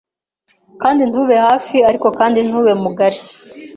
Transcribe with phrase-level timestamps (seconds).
[0.81, 3.19] Kandi ntube hafi ariko kandi ntube mugari